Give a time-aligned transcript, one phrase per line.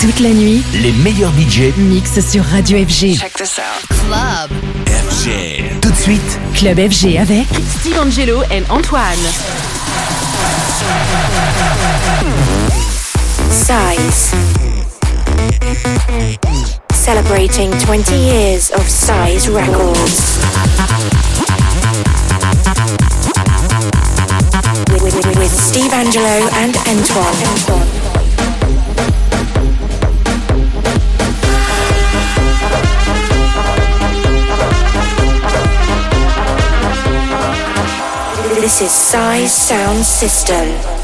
[0.00, 3.18] Toute la nuit, les meilleurs budgets mixent sur Radio FG.
[3.18, 3.86] Check this out.
[4.06, 4.50] Club
[4.86, 5.78] FG.
[5.82, 7.46] Tout de suite, Club FG avec
[7.78, 9.18] Steve Angelo et Antoine.
[13.50, 14.32] Size.
[16.94, 20.38] Celebrating 20 years of Size Records.
[25.38, 27.36] With, Steve Angelo and Antoine.
[27.52, 27.99] Antoine.
[38.60, 40.99] This is Size Sound System.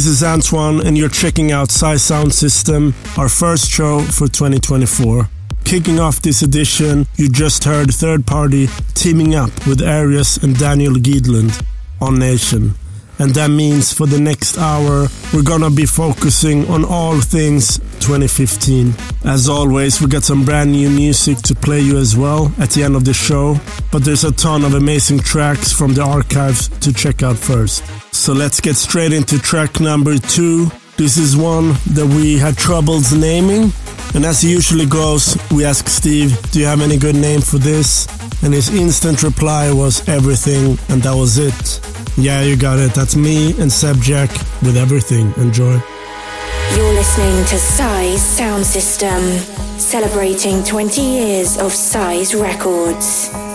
[0.00, 5.28] this is Antoine, and you're checking out Size Sound System, our first show for 2024.
[5.64, 10.94] Kicking off this edition, you just heard Third Party teaming up with Arias and Daniel
[10.94, 11.62] Gidlund
[12.00, 12.72] on Nation.
[13.18, 18.94] And that means for the next hour, we're gonna be focusing on all things 2015.
[19.26, 22.84] As always, we got some brand new music to play you as well at the
[22.84, 23.60] end of the show,
[23.92, 27.84] but there's a ton of amazing tracks from the archives to check out first.
[28.20, 30.70] So let's get straight into track number two.
[30.98, 33.72] This is one that we had troubles naming,
[34.14, 38.06] and as usually goes, we ask Steve, Do you have any good name for this?
[38.42, 41.80] And his instant reply was everything, and that was it.
[42.18, 42.92] Yeah, you got it.
[42.92, 44.30] That's me and Sebjak
[44.62, 45.32] with everything.
[45.38, 45.80] Enjoy.
[46.76, 49.22] You're listening to Size Sound System,
[49.78, 53.49] celebrating 20 years of Size Records.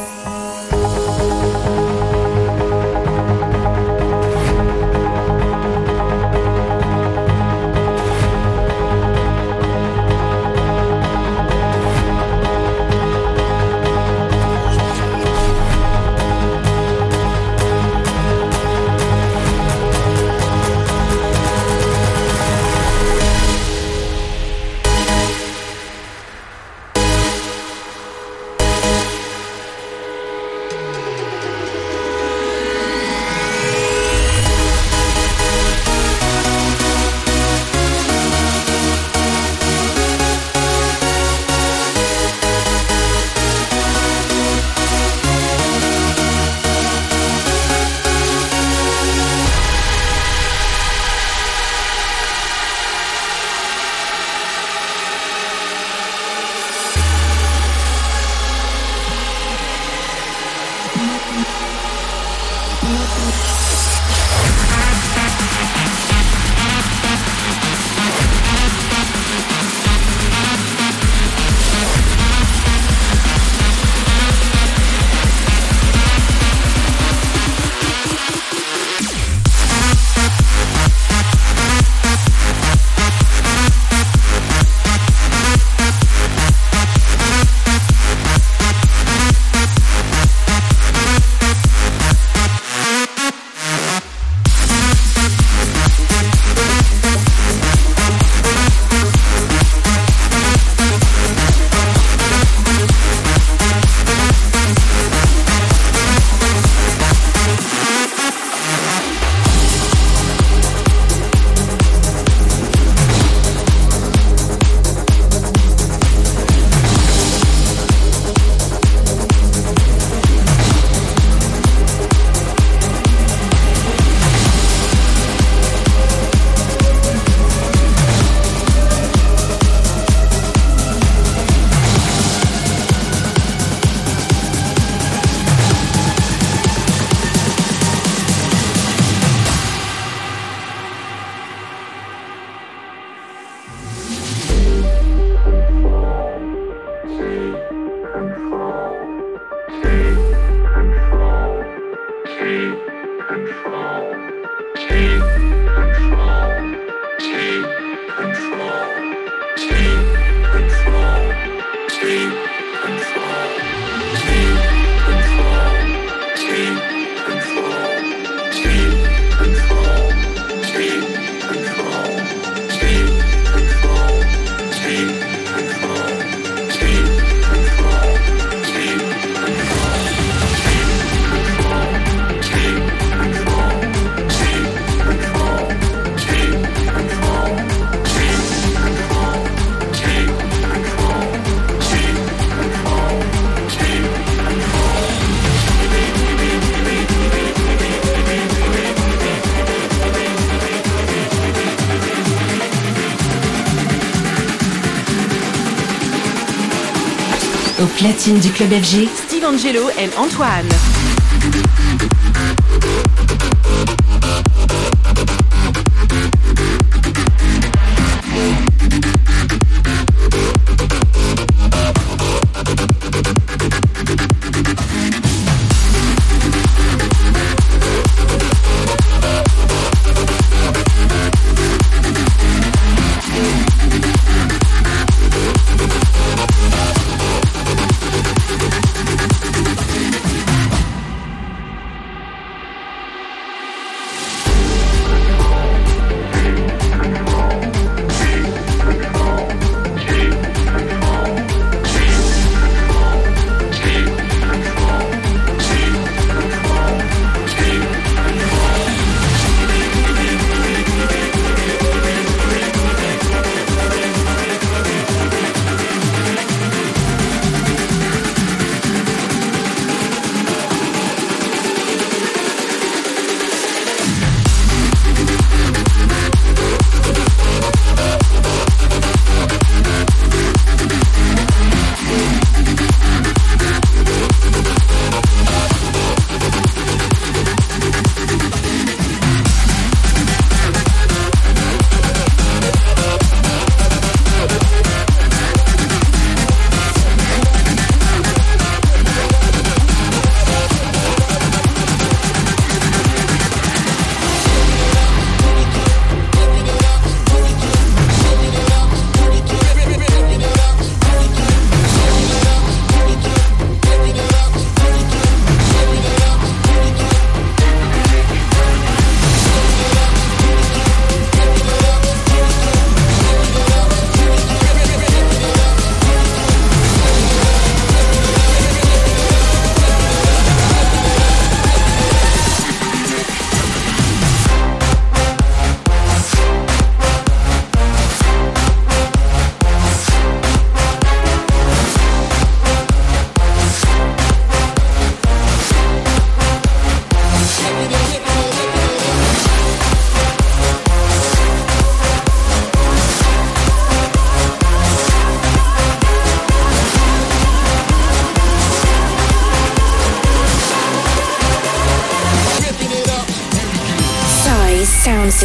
[208.34, 210.95] Du club FG, Steve Angelo et Antoine.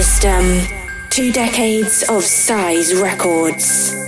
[0.03, 0.41] System.
[0.41, 4.00] Um, two decades of size records.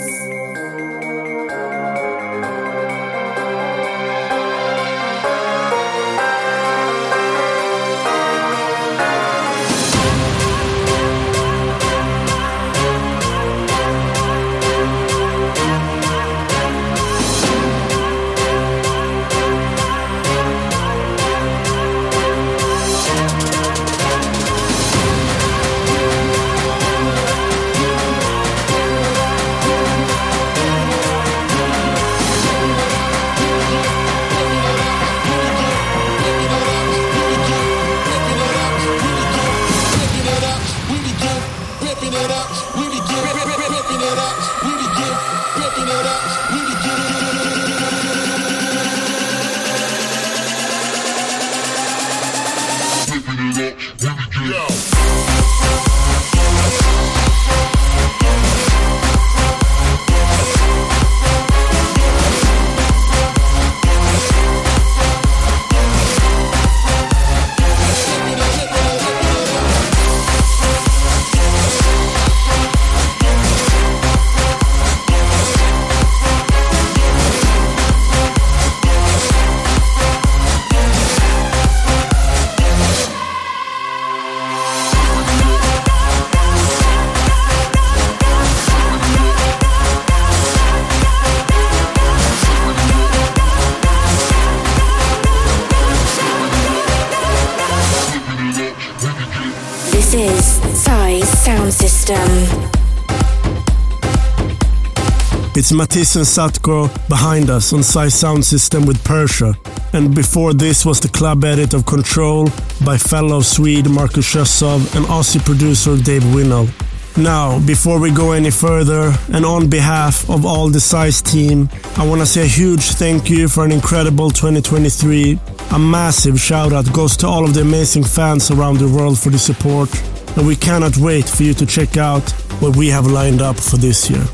[105.57, 109.55] It's Matisse and Sadko behind us on Size Sound System with Persia.
[109.93, 112.49] And before this was the club edit of Control
[112.85, 116.69] by fellow Swede Marcus Schössow and Aussie producer Dave Winnel.
[117.17, 122.07] Now, before we go any further, and on behalf of all the Size team, I
[122.07, 125.39] want to say a huge thank you for an incredible 2023.
[125.73, 129.31] A massive shout out goes to all of the amazing fans around the world for
[129.31, 129.91] the support,
[130.37, 133.77] and we cannot wait for you to check out what we have lined up for
[133.77, 134.25] this year.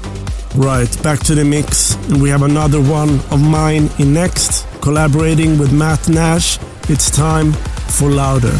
[0.55, 5.59] Right, back to the mix, and we have another one of mine in next, collaborating
[5.59, 6.59] with Matt Nash.
[6.89, 8.57] It's time for Louder.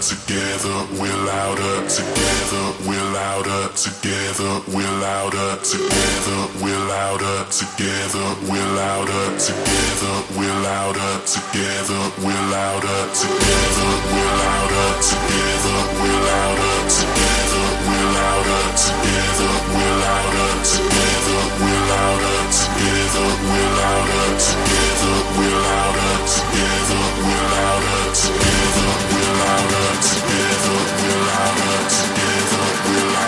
[0.00, 9.28] Together we're louder, together we're louder, together we're louder, together we're louder, together we're louder,
[9.36, 18.72] together we're louder, together we're louder, together we're louder, together we're louder, together we're louder,
[18.88, 28.04] together we're louder, together we're louder, together we're louder, together we're louder, together we're louder,
[28.16, 29.19] together we're
[29.50, 33.19] Give up, give up, together, we'll have together, we'll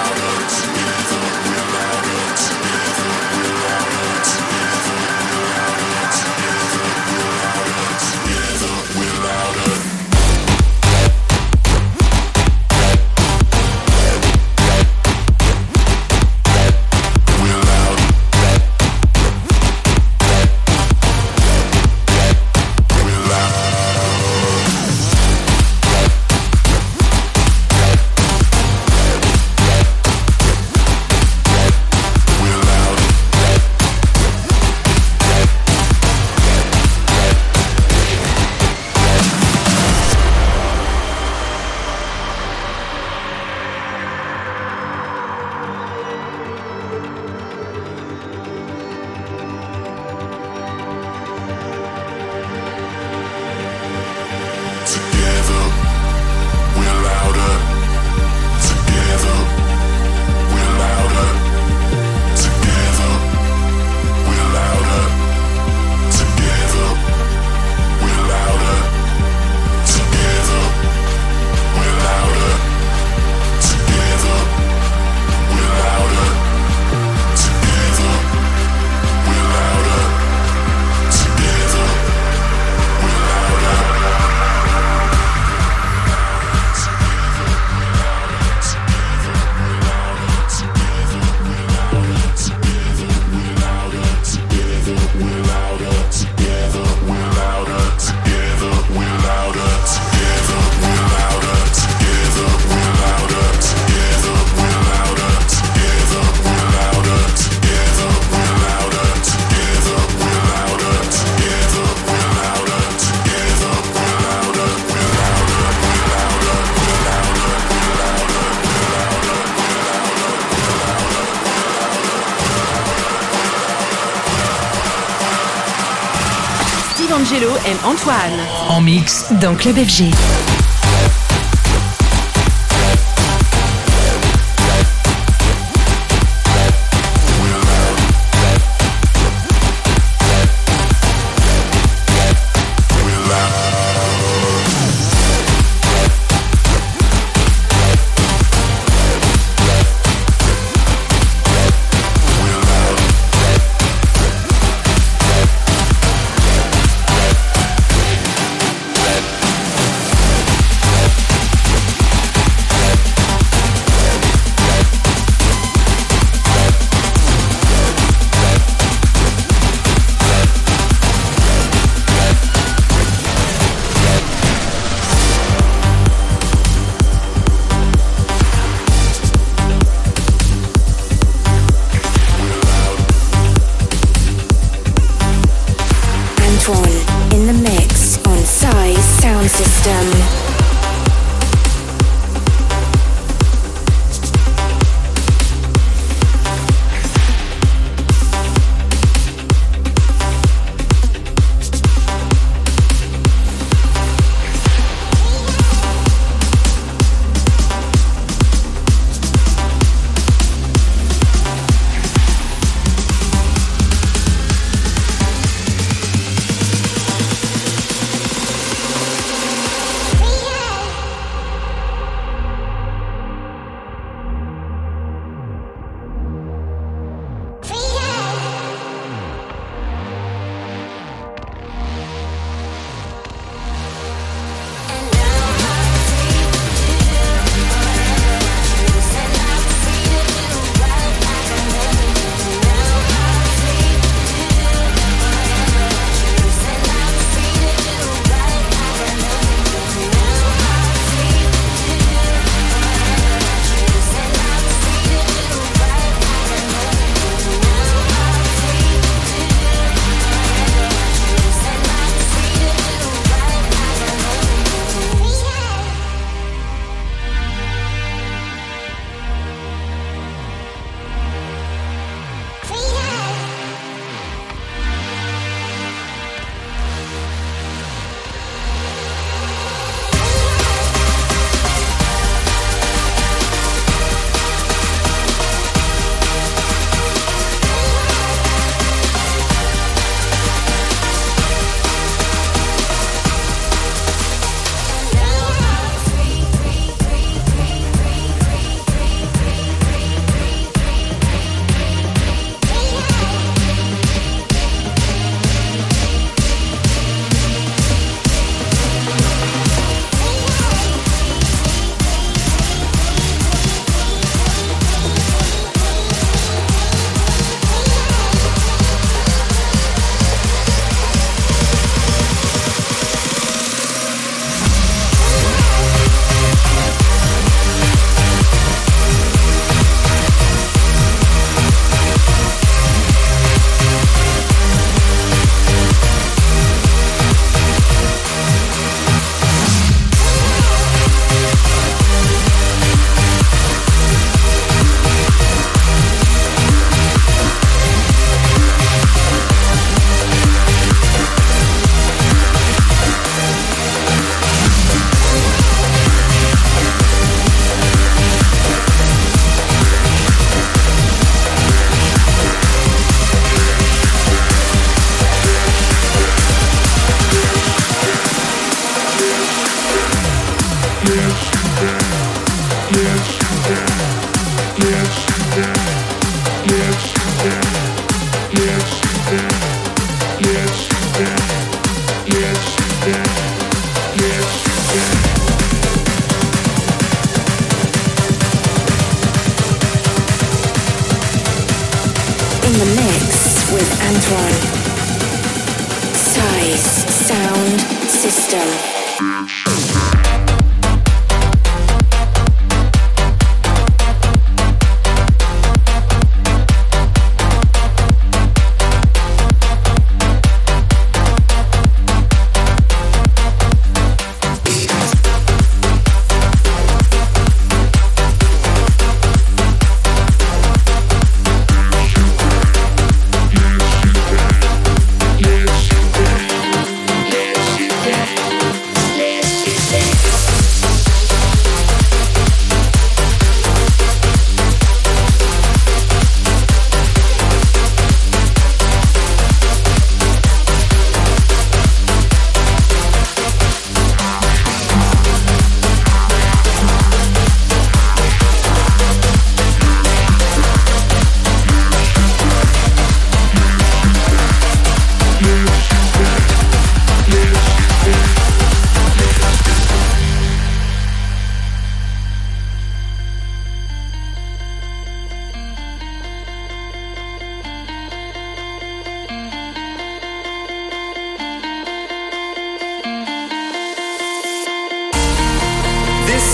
[128.92, 130.51] mix dans Club FG.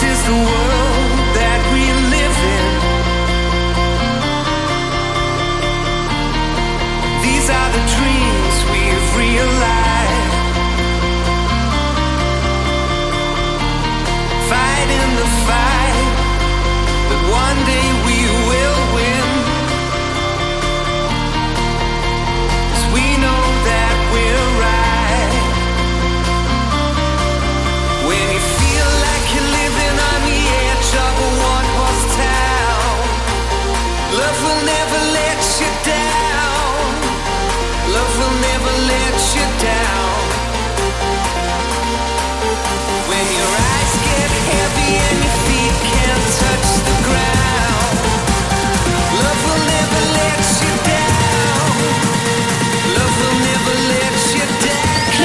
[0.00, 0.67] this is the world.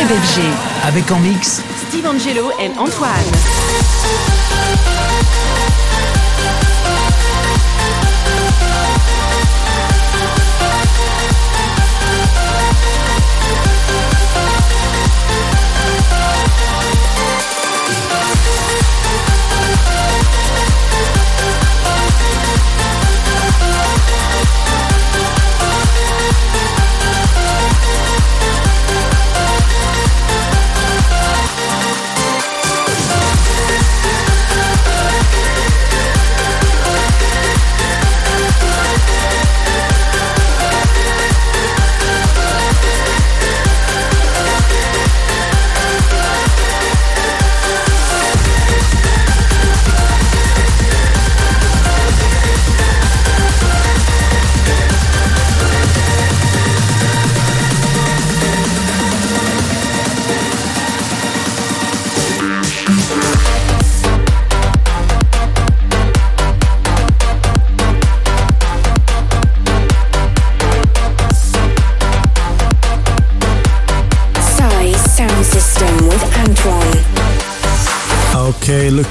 [0.07, 0.41] FG.
[0.83, 4.42] Avec en mix Steve Angelo and Antoine.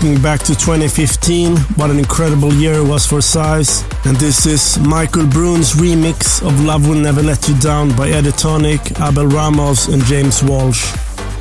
[0.02, 3.84] Looking back to 2015, what an incredible year it was for Size.
[4.04, 8.30] And this is Michael Brun's remix of Love Will Never Let You Down by Eddie
[8.30, 10.92] Thoneick, Abel Ramos, and James Walsh.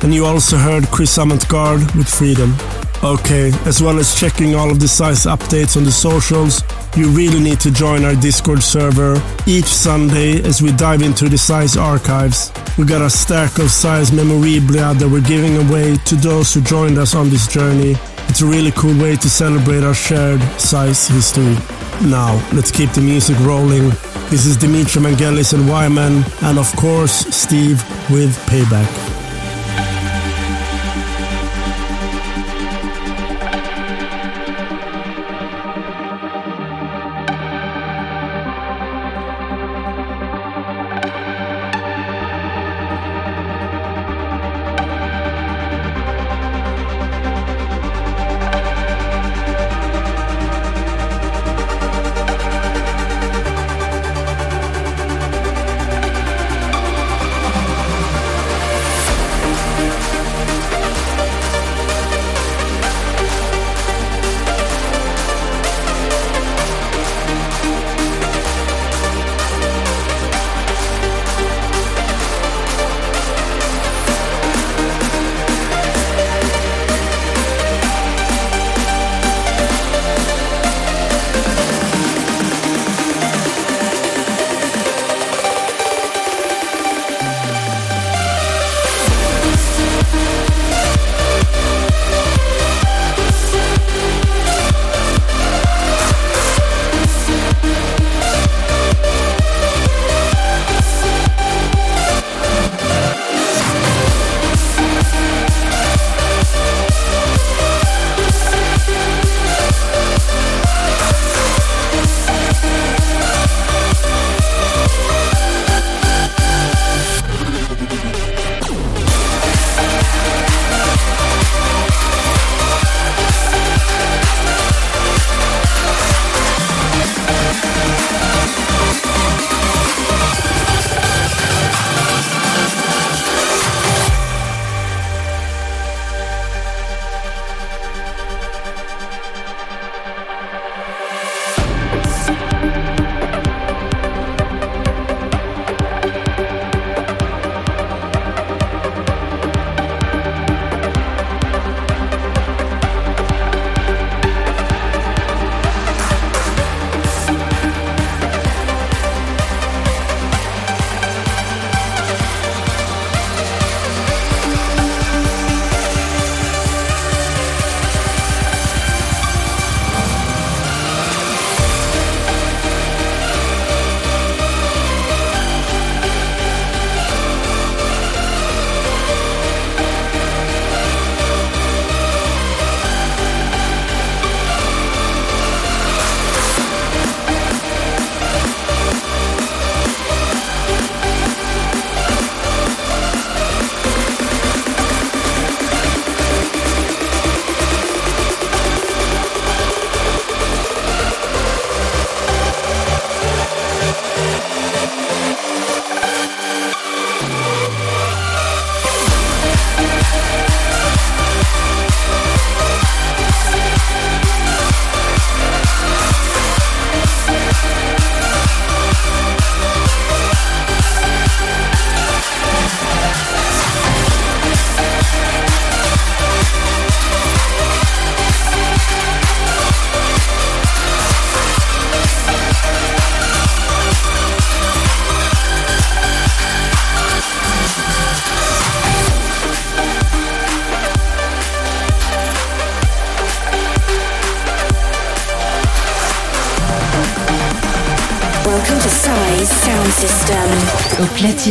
[0.04, 2.54] And you also heard Chris Amantgard with Freedom.
[3.02, 6.62] Okay, as well as checking all of the Size updates on the socials,
[6.96, 11.38] you really need to join our Discord server each Sunday as we dive into the
[11.38, 12.52] Size archives.
[12.78, 16.96] We got a stack of Size memorabilia that we're giving away to those who joined
[16.96, 17.96] us on this journey.
[18.32, 21.54] It's a really cool way to celebrate our shared Size history.
[22.08, 23.90] Now, let's keep the music rolling.
[24.30, 29.11] This is Dimitri Vangelis and Wyman, and of course, Steve with Payback.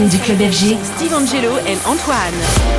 [0.09, 1.77] Du club FG, Steve Angelo et.
[1.85, 2.70] Antoine.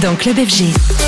[0.00, 0.99] Dans Club FG.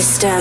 [0.00, 0.37] Sound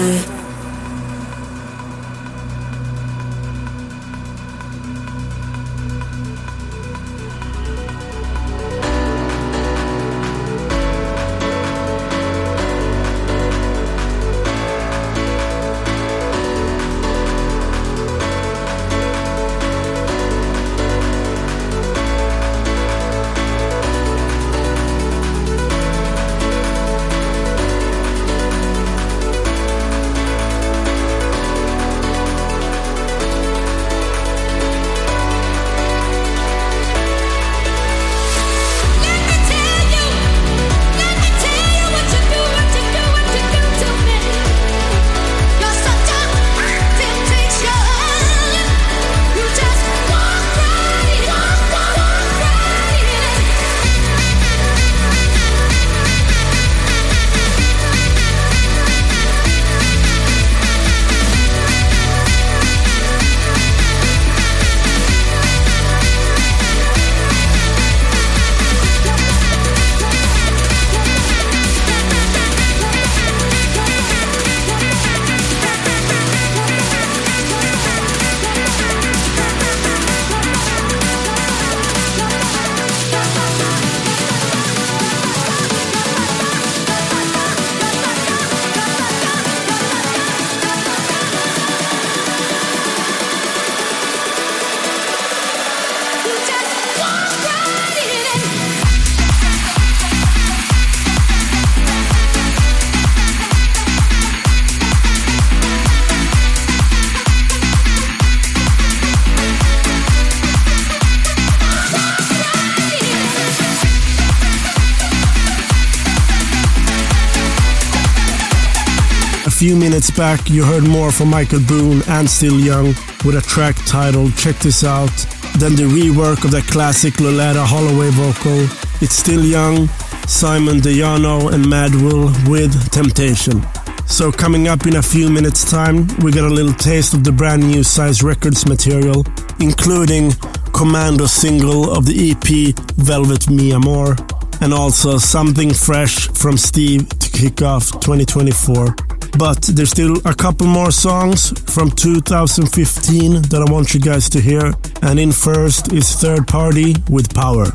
[119.97, 122.89] minutes back, you heard more from Michael Brun and Still Young
[123.25, 125.09] with a track titled Check This Out.
[125.57, 128.67] Then the rework of the classic Loleatta Holloway vocal.
[129.01, 129.87] It's Still Young,
[130.27, 133.65] Simon Dayano and Madwill with Temptation.
[134.05, 137.31] So coming up in a few minutes time, we got a little taste of the
[137.31, 139.25] brand new Size Records material,
[139.59, 140.31] including
[140.73, 144.15] Commando single of the EP Velvet Mi Amor,
[144.61, 149.06] and also something fresh from Steve to kick off 2024.
[149.37, 154.41] But there's still a couple more songs from 2015 that I want you guys to
[154.41, 154.73] hear.
[155.03, 157.67] And in first is Third Party with Power.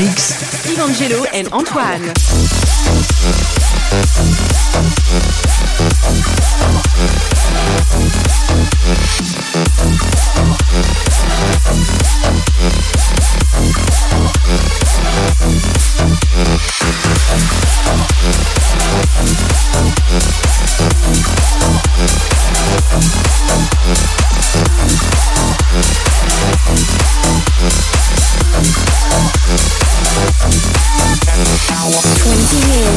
[0.00, 2.39] Evangelo and Antoine.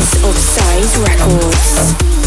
[0.04, 2.23] of Size Records.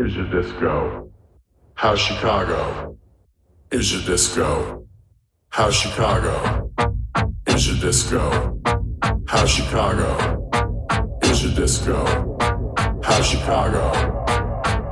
[0.00, 1.96] Steve Angello et Antoine.
[1.96, 2.96] Chicago
[3.70, 4.86] is your disco.
[5.50, 6.70] How Chicago
[7.46, 8.60] is your disco.
[9.26, 10.48] How Chicago
[11.22, 12.36] is your disco.
[13.02, 13.92] How Chicago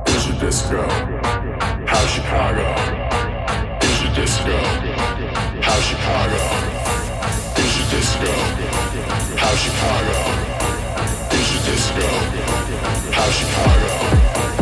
[0.07, 0.83] is your disco.
[1.87, 2.75] How Chicago
[3.81, 4.53] is your disco.
[5.61, 6.41] How Chicago
[7.57, 8.31] is your disco.
[9.37, 10.19] How Chicago
[11.31, 12.05] is your disco.
[13.11, 14.58] How Chicago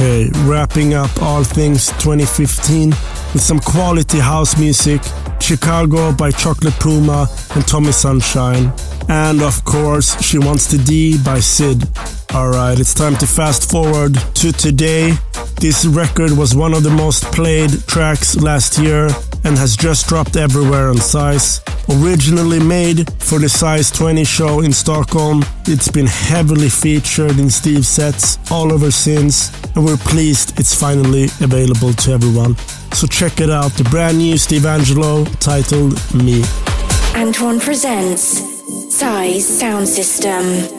[0.00, 5.00] wrapping up all things 2015 with some quality house music,
[5.40, 8.72] Chicago by Chocolate Puma and Tommy Sunshine,
[9.08, 11.88] and of course, She Wants to D by Sid.
[12.32, 15.14] Alright, it's time to fast forward to today.
[15.60, 19.08] This record was one of the most played tracks last year
[19.44, 21.60] and has just dropped everywhere on Size.
[21.90, 27.88] Originally made for the Size 20 show in Stockholm, it's been heavily featured in Steve's
[27.88, 32.56] sets all over since, and we're pleased it's finally available to everyone.
[32.92, 36.44] So check it out, the brand new Steve Angello titled Me.
[37.14, 38.42] Antoine presents
[38.94, 40.77] Size Sound System.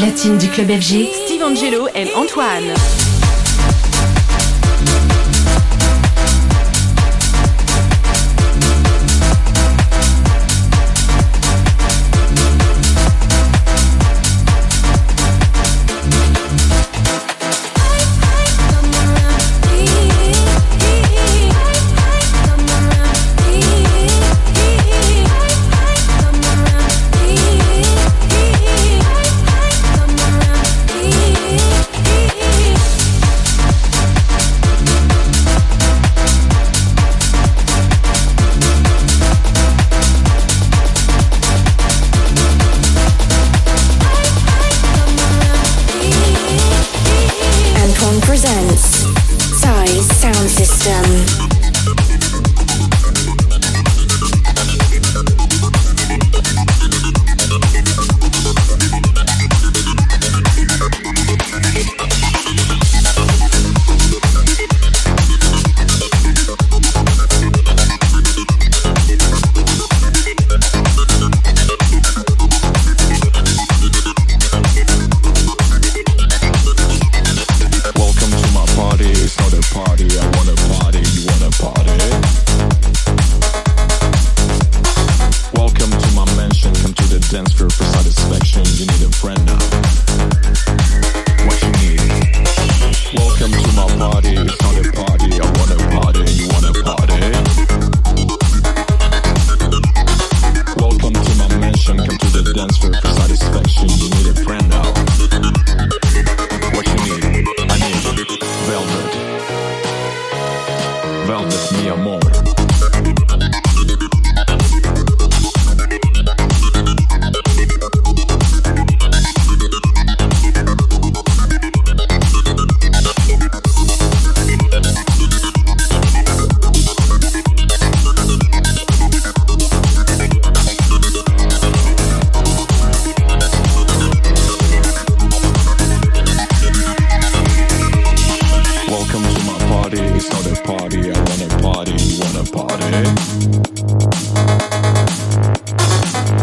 [0.00, 2.99] Platine du club FG, Steve Angelo et Antoine.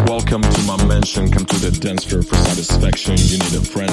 [0.07, 3.15] Welcome to my mansion, come to the dance floor for satisfaction.
[3.17, 3.86] You need a friend.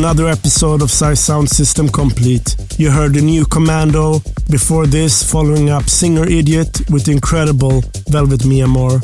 [0.00, 2.56] Another episode of Size Sound System complete.
[2.78, 4.20] You heard the new Commando,
[4.50, 8.98] before this, following up Singer Idiot with incredible Velvet Mia Moore.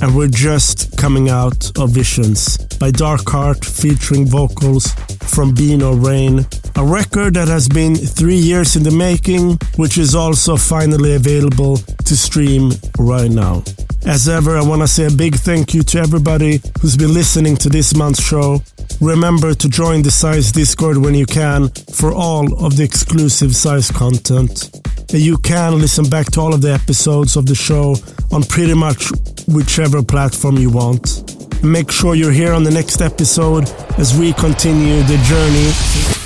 [0.00, 4.86] And we're just coming out of Visions by Dark Heart featuring vocals
[5.20, 6.46] from Beano Rain.
[6.76, 11.76] A record that has been three years in the making, which is also finally available
[11.76, 13.62] to stream right now.
[14.06, 17.58] As ever, I want to say a big thank you to everybody who's been listening
[17.58, 18.62] to this month's show.
[19.00, 23.90] Remember to join the Size Discord when you can for all of the exclusive Size
[23.92, 24.70] content.
[25.10, 27.94] You can listen back to all of the episodes of the show
[28.32, 29.10] on pretty much
[29.46, 31.62] whichever platform you want.
[31.62, 33.68] Make sure you're here on the next episode
[33.98, 36.17] as we continue the journey